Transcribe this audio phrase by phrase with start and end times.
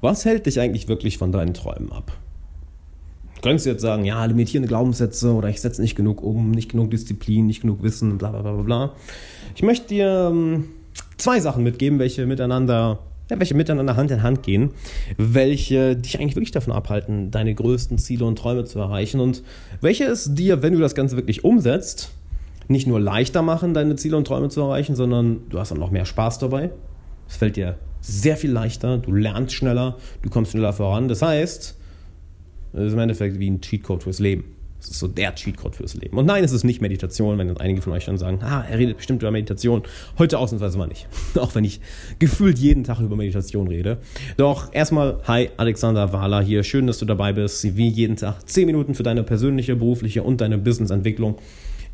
[0.00, 2.12] Was hält dich eigentlich wirklich von deinen Träumen ab?
[3.34, 6.92] Du könntest jetzt sagen, ja, limitierende Glaubenssätze oder ich setze nicht genug um, nicht genug
[6.92, 8.92] Disziplin, nicht genug Wissen, bla bla bla bla.
[9.56, 10.66] Ich möchte dir ähm,
[11.16, 14.70] zwei Sachen mitgeben, welche miteinander, ja, welche miteinander Hand in Hand gehen,
[15.16, 19.42] welche dich eigentlich wirklich davon abhalten, deine größten Ziele und Träume zu erreichen und
[19.80, 22.12] welche es dir, wenn du das Ganze wirklich umsetzt,
[22.68, 25.90] nicht nur leichter machen, deine Ziele und Träume zu erreichen, sondern du hast auch noch
[25.90, 26.70] mehr Spaß dabei.
[27.28, 31.08] Es fällt dir sehr viel leichter, du lernst schneller, du kommst schneller voran.
[31.08, 31.76] Das heißt,
[32.72, 34.56] es ist im Endeffekt wie ein Cheatcode fürs Leben.
[34.80, 36.16] Es ist so der Cheatcode fürs Leben.
[36.16, 38.78] Und nein, es ist nicht Meditation, wenn jetzt einige von euch dann sagen, ah, er
[38.78, 39.82] redet bestimmt über Meditation.
[40.18, 41.08] Heute ausnahmsweise mal nicht.
[41.34, 41.80] Auch wenn ich
[42.20, 43.98] gefühlt jeden Tag über Meditation rede.
[44.36, 46.62] Doch erstmal, hi, Alexander Wahler hier.
[46.62, 47.76] Schön, dass du dabei bist.
[47.76, 51.38] Wie jeden Tag 10 Minuten für deine persönliche, berufliche und deine Businessentwicklung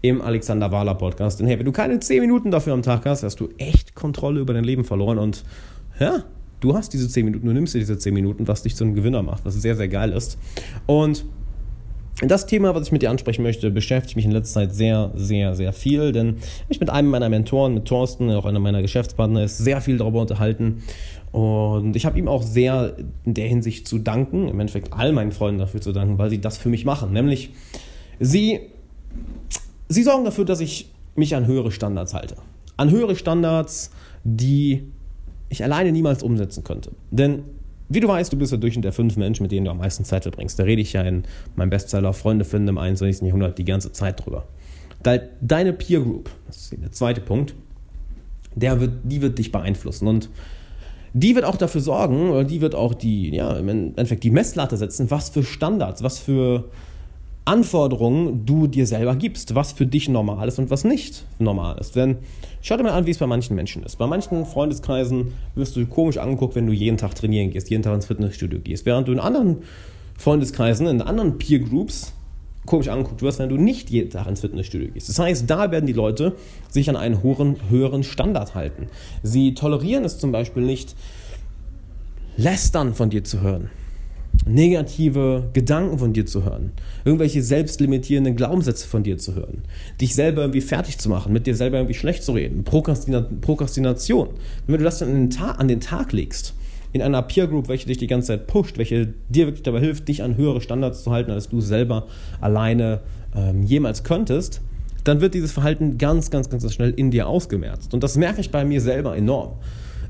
[0.03, 1.41] im Alexander Wahler Podcast.
[1.41, 4.41] Denn hey, wenn du keine 10 Minuten dafür am Tag hast, hast du echt Kontrolle
[4.41, 5.43] über dein Leben verloren und
[5.99, 6.25] ja,
[6.61, 8.95] du hast diese 10 Minuten, du nimmst dir diese 10 Minuten, was dich zu einem
[8.95, 10.39] Gewinner macht, was sehr, sehr geil ist.
[10.87, 11.25] Und
[12.23, 15.55] das Thema, was ich mit dir ansprechen möchte, beschäftigt mich in letzter Zeit sehr, sehr,
[15.55, 16.37] sehr viel, denn
[16.69, 20.21] ich mit einem meiner Mentoren, mit Thorsten, auch einer meiner Geschäftspartner, ist sehr viel darüber
[20.21, 20.83] unterhalten.
[21.33, 25.33] Und ich habe ihm auch sehr in der Hinsicht zu danken, im Endeffekt all meinen
[25.33, 27.13] Freunden dafür zu danken, weil sie das für mich machen.
[27.13, 27.51] Nämlich,
[28.21, 28.61] sie,
[29.89, 32.37] sie sorgen dafür, dass ich mich an höhere Standards halte.
[32.77, 33.91] An höhere Standards,
[34.23, 34.85] die
[35.55, 36.91] ich alleine niemals umsetzen könnte.
[37.11, 37.45] Denn
[37.89, 40.05] wie du weißt, du bist der Durchschnitt der fünf Menschen, mit denen du am meisten
[40.05, 40.59] Zeit verbringst.
[40.59, 41.25] Da rede ich ja in
[41.57, 43.27] meinem Bestseller Freunde finden im 21.
[43.27, 44.47] Jahrhundert die ganze Zeit drüber.
[45.41, 47.55] Deine Peer Group, das ist der zweite Punkt,
[48.55, 50.09] der wird, die wird dich beeinflussen.
[50.09, 50.31] Und
[51.13, 54.77] die wird auch dafür sorgen, oder die wird auch die, ja, im Endeffekt die Messlatte
[54.77, 56.71] setzen, was für Standards, was für
[57.47, 61.95] Anforderungen du dir selber gibst, was für dich normal ist und was nicht normal ist.
[61.95, 62.17] Denn
[62.63, 63.97] schau dir mal an, wie es bei manchen Menschen ist.
[63.97, 67.95] Bei manchen Freundeskreisen wirst du komisch angeguckt, wenn du jeden Tag trainieren gehst, jeden Tag
[67.95, 69.59] ins Fitnessstudio gehst, während du in anderen
[70.17, 72.15] Freundeskreisen, in anderen Peer Groups
[72.65, 75.11] komisch angeguckt wirst, wenn du nicht jeden Tag ins Fitnessstudio gehst.
[75.11, 76.37] Das heißt, da werden die Leute
[76.71, 78.87] sich an einen hohen, höheren Standard halten.
[79.23, 80.97] Sie tolerieren es zum Beispiel nicht,
[82.39, 83.71] Lästern von dir zu hören
[84.47, 86.73] negative Gedanken von dir zu hören,
[87.05, 89.63] irgendwelche selbstlimitierenden Glaubenssätze von dir zu hören,
[90.01, 94.29] dich selber irgendwie fertig zu machen, mit dir selber irgendwie schlecht zu reden, Prokrastina Prokrastination.
[94.67, 96.55] Wenn du das dann den an den Tag legst,
[96.93, 100.07] in einer Peer Group, welche dich die ganze Zeit pusht, welche dir wirklich dabei hilft,
[100.07, 102.07] dich an höhere Standards zu halten, als du selber
[102.41, 103.01] alleine
[103.35, 104.61] ähm, jemals könntest,
[105.03, 107.95] dann wird dieses Verhalten ganz, ganz, ganz schnell in dir ausgemerzt.
[107.95, 109.55] Und das merke ich bei mir selber enorm.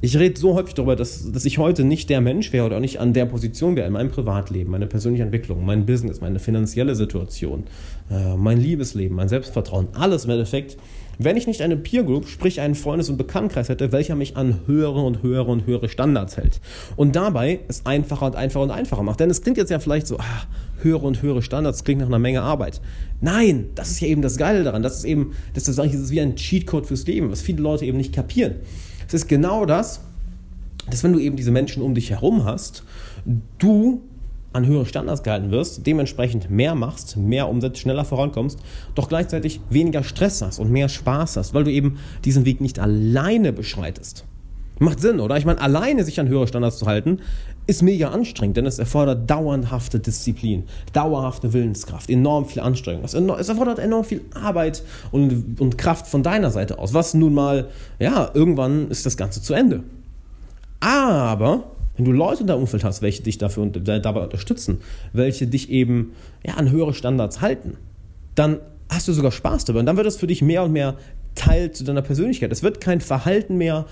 [0.04, 2.80] Ich rede so häufig darüber, dass, dass ich heute nicht der Mensch wäre oder auch
[2.80, 6.94] nicht an der Position wäre in meinem Privatleben, meine persönliche Entwicklung, mein Business, meine finanzielle
[6.94, 7.64] Situation,
[8.10, 10.76] äh, mein Liebesleben, mein Selbstvertrauen, alles im Endeffekt,
[11.18, 14.60] wenn ich nicht eine Peer Group, sprich einen Freundes- und Bekanntenkreis hätte, welcher mich an
[14.66, 16.60] höhere und höhere und höhere Standards hält.
[16.96, 19.20] Und dabei es einfacher und einfacher und einfacher macht.
[19.20, 20.42] Denn es klingt jetzt ja vielleicht so, ah,
[20.82, 22.82] höhere und höhere Standards klingt nach einer Menge Arbeit.
[23.22, 24.82] Nein, das ist ja eben das Geile daran.
[24.82, 27.86] Das ist eben, das ist, das ist wie ein Cheatcode fürs Leben, was viele Leute
[27.86, 28.56] eben nicht kapieren.
[29.06, 30.00] Es ist genau das,
[30.90, 32.84] dass wenn du eben diese Menschen um dich herum hast,
[33.58, 34.02] du
[34.52, 38.58] an höhere Standards gehalten wirst, dementsprechend mehr machst, mehr umsetzt, schneller vorankommst,
[38.94, 42.78] doch gleichzeitig weniger Stress hast und mehr Spaß hast, weil du eben diesen Weg nicht
[42.78, 44.24] alleine beschreitest.
[44.78, 45.36] Macht Sinn, oder?
[45.36, 47.20] Ich meine, alleine sich an höhere Standards zu halten,
[47.66, 53.04] ist mega anstrengend, denn es erfordert dauerhafte Disziplin, dauerhafte Willenskraft, enorm viel Anstrengung.
[53.04, 56.92] Es erfordert enorm viel Arbeit und, und Kraft von deiner Seite aus.
[56.92, 57.68] Was nun mal,
[57.98, 59.84] ja, irgendwann ist das Ganze zu Ende.
[60.80, 61.64] Aber
[61.96, 64.80] wenn du Leute in deinem Umfeld hast, welche dich dafür dabei unterstützen,
[65.12, 66.12] welche dich eben
[66.44, 67.76] ja, an höhere Standards halten,
[68.34, 68.58] dann
[68.90, 69.80] hast du sogar Spaß dabei.
[69.80, 70.96] Und dann wird es für dich mehr und mehr
[71.34, 72.52] Teil zu deiner Persönlichkeit.
[72.52, 73.86] Es wird kein Verhalten mehr,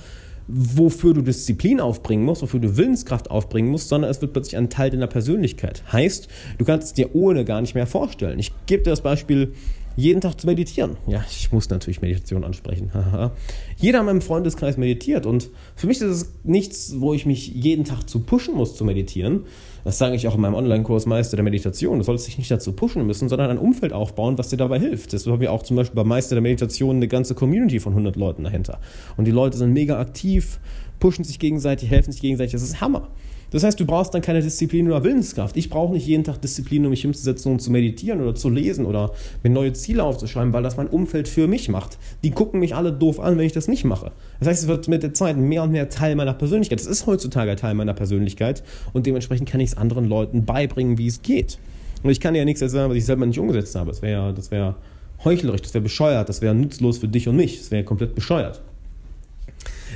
[0.48, 4.70] wofür du Disziplin aufbringen musst, wofür du Willenskraft aufbringen musst, sondern es wird plötzlich ein
[4.70, 5.82] Teil deiner Persönlichkeit.
[5.92, 8.38] Heißt, du kannst es dir ohne gar nicht mehr vorstellen.
[8.38, 9.52] Ich gebe dir das Beispiel,
[9.96, 10.96] jeden Tag zu meditieren.
[11.06, 12.90] Ja, ich muss natürlich Meditation ansprechen.
[13.76, 17.84] Jeder in meinem Freundeskreis meditiert und für mich ist es nichts, wo ich mich jeden
[17.84, 19.44] Tag zu pushen muss zu meditieren.
[19.84, 21.98] Das sage ich auch in meinem Online-Kurs Meister der Meditation.
[21.98, 25.12] Du sollst dich nicht dazu pushen müssen, sondern ein Umfeld aufbauen, was dir dabei hilft.
[25.12, 28.16] Deshalb haben wir auch zum Beispiel bei Meister der Meditation eine ganze Community von 100
[28.16, 28.78] Leuten dahinter.
[29.16, 30.60] Und die Leute sind mega aktiv,
[31.00, 32.52] pushen sich gegenseitig, helfen sich gegenseitig.
[32.52, 33.08] Das ist Hammer.
[33.52, 35.56] Das heißt, du brauchst dann keine Disziplin oder Willenskraft.
[35.56, 38.86] Ich brauche nicht jeden Tag Disziplin, um mich hinzusetzen und zu meditieren oder zu lesen
[38.86, 39.12] oder
[39.42, 41.98] mir neue Ziele aufzuschreiben, weil das mein Umfeld für mich macht.
[42.24, 44.10] Die gucken mich alle doof an, wenn ich das nicht mache.
[44.40, 46.80] Das heißt, es wird mit der Zeit mehr und mehr Teil meiner Persönlichkeit.
[46.80, 48.62] Es ist heutzutage Teil meiner Persönlichkeit
[48.94, 51.58] und dementsprechend kann ich es anderen Leuten beibringen, wie es geht.
[52.02, 53.90] Und ich kann ja nichts sagen, was ich selber nicht umgesetzt habe.
[53.90, 54.76] Das wäre das wäre
[55.24, 58.60] heuchlerisch, das wäre bescheuert, das wäre nutzlos für dich und mich, das wäre komplett bescheuert.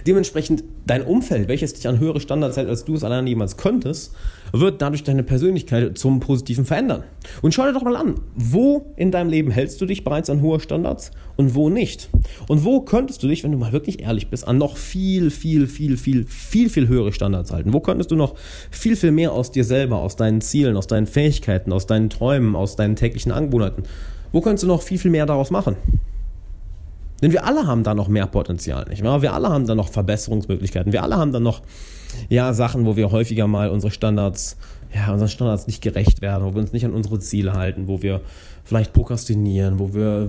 [0.06, 4.14] Dementsprechend dein Umfeld, welches dich an höhere Standards hält, als du es alleine jemals könntest,
[4.52, 7.02] wird dadurch deine Persönlichkeit zum Positiven verändern.
[7.42, 10.42] Und schau dir doch mal an, wo in deinem Leben hältst du dich bereits an
[10.42, 12.08] hohe Standards und wo nicht?
[12.46, 15.66] Und wo könntest du dich, wenn du mal wirklich ehrlich bist, an noch viel, viel,
[15.66, 17.72] viel, viel, viel, viel höhere Standards halten?
[17.72, 18.36] Wo könntest du noch
[18.70, 22.54] viel, viel mehr aus dir selber, aus deinen Zielen, aus deinen Fähigkeiten, aus deinen Träumen,
[22.54, 23.82] aus deinen täglichen Angewohnheiten,
[24.30, 25.76] wo könntest du noch viel, viel mehr daraus machen?
[27.22, 29.22] Denn wir alle haben da noch mehr Potenzial, nicht wahr?
[29.22, 30.92] Wir alle haben da noch Verbesserungsmöglichkeiten.
[30.92, 31.62] Wir alle haben da noch
[32.28, 34.56] ja, Sachen, wo wir häufiger mal unsere Standards,
[34.94, 38.02] ja, unseren Standards nicht gerecht werden, wo wir uns nicht an unsere Ziele halten, wo
[38.02, 38.20] wir
[38.64, 40.28] vielleicht prokrastinieren, wo wir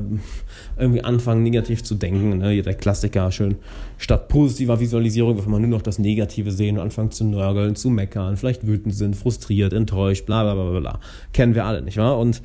[0.77, 2.37] irgendwie anfangen, negativ zu denken.
[2.37, 2.61] Ne?
[2.61, 3.55] Der Klassiker schön.
[3.97, 7.89] Statt positiver Visualisierung will man nur noch das Negative sehen und anfangen zu nörgeln, zu
[7.89, 10.99] meckern, vielleicht wütend sind, frustriert, enttäuscht, bla bla bla bla.
[11.33, 12.19] Kennen wir alle, nicht wahr?
[12.19, 12.41] Und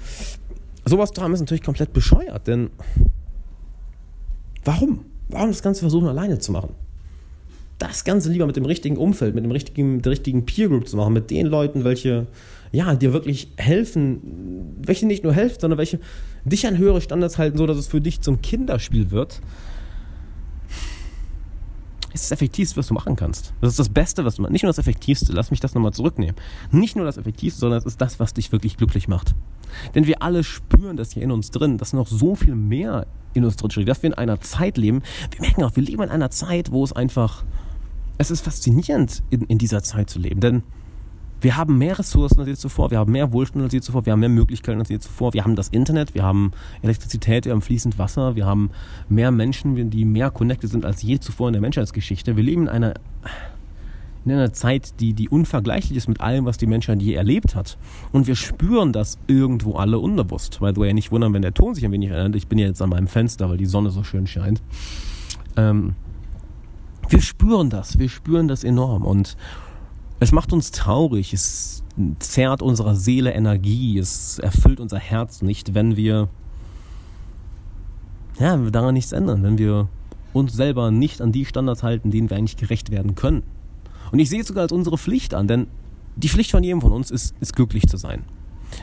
[0.86, 2.70] sowas zu haben ist natürlich komplett bescheuert, denn
[4.64, 5.04] Warum?
[5.28, 6.74] Warum das Ganze versuchen, alleine zu machen?
[7.78, 10.96] Das Ganze lieber mit dem richtigen Umfeld, mit dem richtigen, der richtigen Peer Group zu
[10.96, 12.26] machen, mit den Leuten, welche
[12.70, 15.98] ja, dir wirklich helfen, welche nicht nur helfen, sondern welche
[16.44, 19.40] dich an höhere Standards halten, so dass es für dich zum Kinderspiel wird
[22.12, 23.52] ist das Effektivste, was du machen kannst.
[23.60, 24.52] Das ist das Beste, was du machst.
[24.52, 26.36] Nicht nur das Effektivste, lass mich das nochmal zurücknehmen.
[26.70, 29.34] Nicht nur das Effektivste, sondern es ist das, was dich wirklich glücklich macht.
[29.94, 33.44] Denn wir alle spüren das hier in uns drin, dass noch so viel mehr in
[33.44, 35.02] uns drin steht, dass wir in einer Zeit leben.
[35.30, 37.44] Wir merken auch, wir leben in einer Zeit, wo es einfach,
[38.18, 40.40] es ist faszinierend, in, in dieser Zeit zu leben.
[40.40, 40.62] Denn
[41.42, 44.12] wir haben mehr Ressourcen als je zuvor, wir haben mehr Wohlstand als je zuvor, wir
[44.12, 46.52] haben mehr Möglichkeiten als je zuvor, wir haben das Internet, wir haben
[46.82, 48.70] Elektrizität, wir haben fließend Wasser, wir haben
[49.08, 52.36] mehr Menschen, die mehr connected sind als je zuvor in der Menschheitsgeschichte.
[52.36, 52.94] Wir leben in einer,
[54.24, 57.76] in einer Zeit, die, die unvergleichlich ist mit allem, was die Menschheit je erlebt hat.
[58.12, 60.60] Und wir spüren das irgendwo alle unbewusst.
[60.60, 62.36] Weil du ja nicht wundern, wenn der Ton sich ein wenig ändert.
[62.36, 64.62] Ich bin ja jetzt an meinem Fenster, weil die Sonne so schön scheint.
[65.56, 65.94] Ähm,
[67.08, 69.04] wir spüren das, wir spüren das enorm.
[69.04, 69.36] Und
[70.20, 71.82] es macht uns traurig, es
[72.20, 76.28] zerrt unserer Seele Energie, es erfüllt unser Herz nicht, wenn wir,
[78.38, 79.88] ja, wenn wir daran nichts ändern, wenn wir
[80.32, 83.42] uns selber nicht an die Standards halten, denen wir eigentlich gerecht werden können.
[84.12, 85.66] Und ich sehe es sogar als unsere Pflicht an, denn
[86.16, 88.24] die Pflicht von jedem von uns ist, ist glücklich zu sein.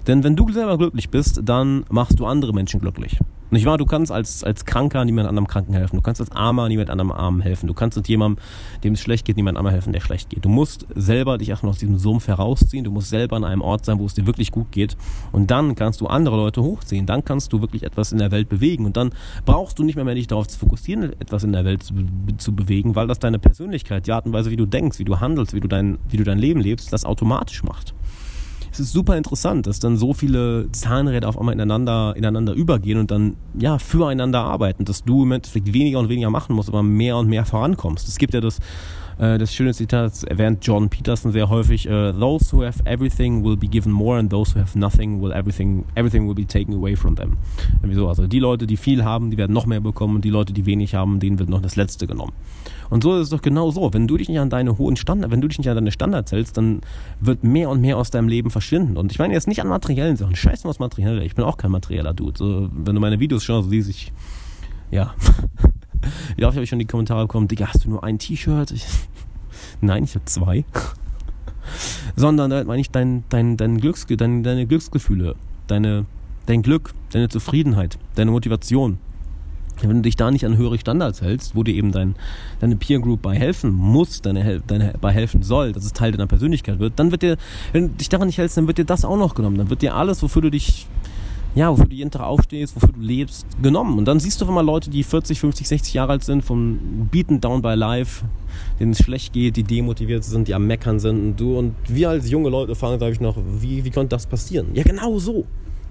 [0.07, 3.19] Denn wenn du selber glücklich bist, dann machst du andere Menschen glücklich.
[3.51, 3.77] Nicht wahr?
[3.77, 5.95] Du kannst als, als Kranker niemand anderem Kranken helfen.
[5.95, 7.65] Du kannst als Armer niemand anderem Armen helfen.
[7.65, 8.43] Du kannst mit jemandem,
[8.83, 10.45] dem es schlecht geht, niemand anderem helfen, der schlecht geht.
[10.45, 12.83] Du musst selber dich erstmal aus diesem Sumpf herausziehen.
[12.83, 14.95] Du musst selber an einem Ort sein, wo es dir wirklich gut geht.
[15.31, 17.07] Und dann kannst du andere Leute hochziehen.
[17.07, 18.85] Dann kannst du wirklich etwas in der Welt bewegen.
[18.85, 19.11] Und dann
[19.45, 21.93] brauchst du nicht mehr, mehr dich darauf zu fokussieren, etwas in der Welt zu,
[22.37, 25.19] zu bewegen, weil das deine Persönlichkeit, die Art und Weise, wie du denkst, wie du
[25.19, 27.93] handelst, wie du dein, wie du dein Leben lebst, das automatisch macht
[28.79, 33.35] ist super interessant, dass dann so viele Zahnräder auf einmal ineinander, ineinander übergehen und dann
[33.57, 37.27] ja füreinander arbeiten, dass du im Endeffekt weniger und weniger machen musst, aber mehr und
[37.27, 38.07] mehr vorankommst.
[38.07, 38.59] Es gibt ja das,
[39.19, 43.57] äh, das schöne Zitat, erwähnt John Peterson sehr häufig, uh, those who have everything will
[43.57, 46.95] be given more and those who have nothing will everything, everything will be taken away
[46.95, 47.37] from them.
[47.81, 50.29] Irgendwie so, also die Leute, die viel haben, die werden noch mehr bekommen und die
[50.29, 52.33] Leute, die wenig haben, denen wird noch das Letzte genommen.
[52.89, 53.93] Und so ist es doch genau so.
[53.93, 56.31] Wenn du dich nicht an deine hohen Standards, wenn du dich nicht an deine Standards
[56.31, 56.81] hältst, dann
[57.19, 58.97] wird mehr und mehr aus deinem Leben verschwinden.
[58.97, 60.35] Und ich meine jetzt nicht an materiellen Sachen.
[60.35, 61.23] Scheiß mal was materielle.
[61.23, 62.37] Ich bin auch kein materieller Dude.
[62.37, 64.11] So, wenn du meine Videos schaust, siehst ich,
[64.91, 65.13] ja.
[66.35, 68.73] Wie oft habe ich schon die Kommentare bekommen, Digga, hast du nur ein T-Shirt?
[69.81, 70.65] Nein, ich habe zwei.
[72.15, 75.35] Sondern halt meine ich dein, dein, dein Glücks, dein, deine Glücksgefühle,
[75.67, 76.05] deine,
[76.45, 78.97] dein Glück, deine Zufriedenheit, deine Motivation,
[79.81, 82.15] wenn du dich da nicht an höhere Standards hältst, wo dir eben dein,
[82.59, 86.27] deine Peer Group bei helfen muss, deine, deine bei helfen soll, dass es Teil deiner
[86.27, 87.37] Persönlichkeit wird, dann wird dir,
[87.71, 89.57] wenn du dich daran nicht hältst, dann wird dir das auch noch genommen.
[89.57, 90.87] Dann wird dir alles, wofür du dich,
[91.55, 93.97] ja, wofür du jeden Tag aufstehst, wofür du lebst, genommen.
[93.97, 97.41] Und dann siehst du mal Leute, die 40, 50, 60 Jahre alt sind, vom Beaten
[97.41, 98.25] Down by Life,
[98.79, 102.09] denen es schlecht geht, die demotiviert sind, die am Meckern sind und du und wir
[102.09, 104.67] als junge Leute fragen, sage ich noch, wie, wie konnte das passieren?
[104.73, 105.45] Ja, genau so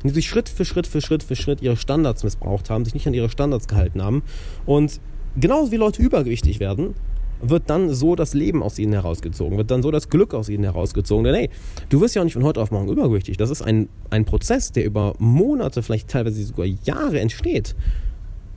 [0.04, 3.06] die sich Schritt für Schritt für Schritt für Schritt ihre Standards missbraucht haben, sich nicht
[3.06, 4.22] an ihre Standards gehalten haben.
[4.66, 5.00] Und
[5.36, 6.94] genauso wie Leute übergewichtig werden,
[7.40, 10.64] wird dann so das Leben aus ihnen herausgezogen, wird dann so das Glück aus ihnen
[10.64, 11.24] herausgezogen.
[11.24, 11.50] Denn hey,
[11.88, 13.36] du wirst ja auch nicht von heute auf morgen übergewichtig.
[13.36, 17.74] Das ist ein, ein Prozess, der über Monate, vielleicht teilweise sogar Jahre entsteht.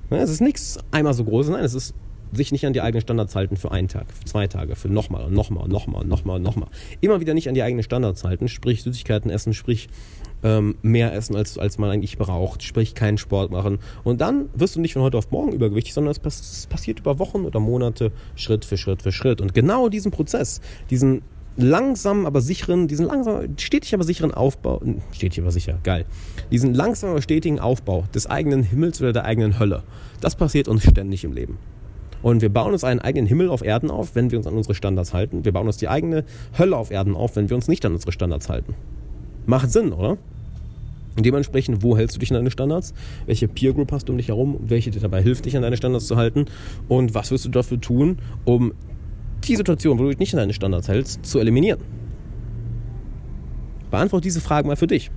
[0.10, 1.94] es ist nichts einmal so groß, nein, es ist
[2.32, 5.26] sich nicht an die eigenen Standards halten für einen Tag, für zwei Tage, für nochmal
[5.26, 6.70] und nochmal und nochmal und nochmal und nochmal.
[7.02, 9.90] Immer wieder nicht an die eigenen Standards halten, sprich Süßigkeiten essen, sprich
[10.44, 13.80] ähm, mehr essen, als, als man eigentlich braucht, sprich keinen Sport machen.
[14.04, 17.00] Und dann wirst du nicht von heute auf morgen übergewichtig, sondern es, pass es passiert
[17.00, 19.42] über Wochen oder Monate, Schritt für Schritt für Schritt.
[19.42, 21.22] Und genau diesen Prozess, diesen
[21.58, 26.06] langsam aber sicheren, diesen langsam, stetig aber sicheren Aufbau, hm, stetig aber sicher, geil,
[26.50, 29.84] diesen langsam aber stetigen Aufbau des eigenen Himmels oder der eigenen Hölle,
[30.22, 31.58] das passiert uns ständig im Leben.
[32.22, 34.76] Und wir bauen uns einen eigenen Himmel auf Erden auf, wenn wir uns an unsere
[34.76, 35.44] Standards halten.
[35.44, 36.24] Wir bauen uns die eigene
[36.58, 38.76] Hölle auf Erden auf, wenn wir uns nicht an unsere Standards halten.
[39.46, 40.18] Macht Sinn, oder?
[41.18, 42.94] Und dementsprechend, wo hältst du dich an deine Standards?
[43.26, 44.58] Welche Peer Group hast du um dich herum?
[44.62, 46.46] Welche dir dabei hilft, dich an deine Standards zu halten?
[46.88, 48.74] Und was wirst du dafür tun, um
[49.44, 51.80] die Situation, wo du dich nicht an deine Standards hältst, zu eliminieren?
[53.90, 55.12] Beantworte diese Fragen mal für dich.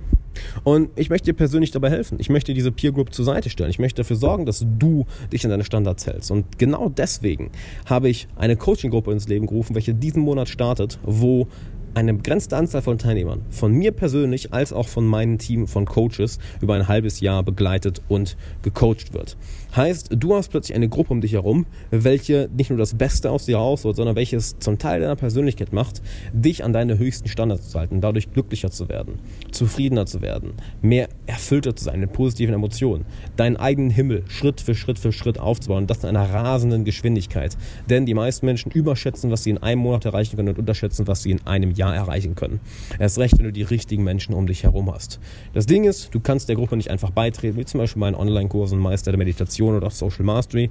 [0.63, 2.17] Und ich möchte dir persönlich dabei helfen.
[2.19, 3.69] Ich möchte diese Peer Group zur Seite stellen.
[3.69, 6.31] Ich möchte dafür sorgen, dass du dich an deine Standards hältst.
[6.31, 7.51] Und genau deswegen
[7.85, 11.47] habe ich eine Coaching-Gruppe ins Leben gerufen, welche diesen Monat startet, wo
[11.95, 16.39] eine begrenzte Anzahl von Teilnehmern, von mir persönlich als auch von meinem Team von Coaches,
[16.61, 19.37] über ein halbes Jahr begleitet und gecoacht wird.
[19.75, 23.45] Heißt, du hast plötzlich eine Gruppe um dich herum, welche nicht nur das Beste aus
[23.45, 26.01] dir rausholt, sondern welches zum Teil deiner Persönlichkeit macht,
[26.33, 29.19] dich an deine höchsten Standards zu halten, dadurch glücklicher zu werden,
[29.51, 34.75] zufriedener zu werden, mehr erfüllter zu sein mit positiven Emotionen, deinen eigenen Himmel Schritt für
[34.75, 37.57] Schritt für Schritt aufzubauen, das in einer rasenden Geschwindigkeit.
[37.89, 41.23] Denn die meisten Menschen überschätzen, was sie in einem Monat erreichen können und unterschätzen, was
[41.23, 42.59] sie in einem Jahr erreichen können.
[42.99, 45.19] Erst recht, wenn du die richtigen Menschen um dich herum hast.
[45.53, 48.79] Das Ding ist, du kannst der Gruppe nicht einfach beitreten, wie zum Beispiel meinen Online-Kursen
[48.79, 50.69] Meister der Meditation oder Social Mastery,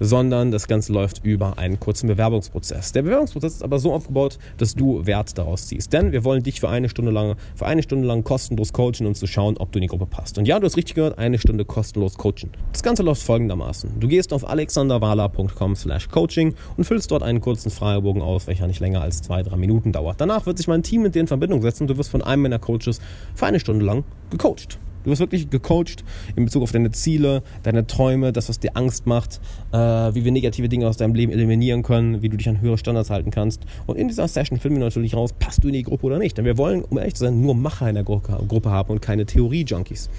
[0.00, 2.92] sondern das Ganze läuft über einen kurzen Bewerbungsprozess.
[2.92, 5.92] Der Bewerbungsprozess ist aber so aufgebaut, dass du Wert daraus ziehst.
[5.92, 9.16] Denn wir wollen dich für eine Stunde lang, für eine Stunde lang kostenlos coachen und
[9.16, 10.38] zu schauen, ob du in die Gruppe passt.
[10.38, 12.50] Und ja, du hast richtig gehört, eine Stunde kostenlos coachen.
[12.72, 14.00] Das Ganze läuft folgendermaßen.
[14.00, 18.80] Du gehst auf alexanderwala.com slash coaching und füllst dort einen kurzen Fragebogen aus, welcher nicht
[18.80, 20.20] länger als zwei, drei Minuten dauert.
[20.20, 22.42] Danach wird sich mein Team mit dir in Verbindung setzen und du wirst von einem
[22.42, 23.00] meiner Coaches
[23.34, 24.78] für eine Stunde lang gecoacht.
[25.06, 26.02] Du wirst wirklich gecoacht
[26.34, 30.32] in Bezug auf deine Ziele, deine Träume, das, was dir Angst macht, äh, wie wir
[30.32, 33.62] negative Dinge aus deinem Leben eliminieren können, wie du dich an höhere Standards halten kannst.
[33.86, 36.36] Und in dieser Session finden wir natürlich raus, passt du in die Gruppe oder nicht.
[36.36, 39.26] Denn wir wollen, um ehrlich zu sein, nur Macher in der Gruppe haben und keine
[39.26, 40.10] Theorie-Junkies.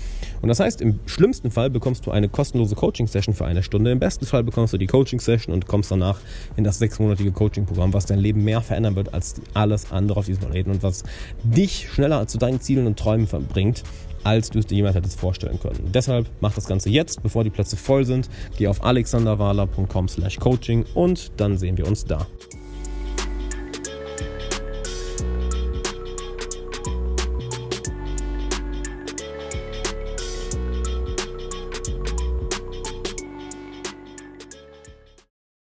[0.41, 3.91] Und das heißt, im schlimmsten Fall bekommst du eine kostenlose Coaching-Session für eine Stunde.
[3.91, 6.21] Im besten Fall bekommst du die Coaching-Session und kommst danach
[6.55, 10.43] in das sechsmonatige Coaching-Programm, was dein Leben mehr verändern wird als alles andere auf diesem
[10.43, 11.03] Planeten und was
[11.43, 13.83] dich schneller zu deinen Zielen und Träumen verbringt
[14.27, 15.89] als du es dir jemals hättest vorstellen können.
[15.93, 18.29] Deshalb mach das Ganze jetzt, bevor die Plätze voll sind.
[18.57, 22.27] Geh auf alexanderwala.com slash coaching und dann sehen wir uns da.